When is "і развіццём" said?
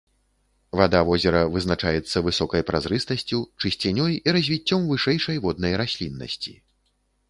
4.25-4.91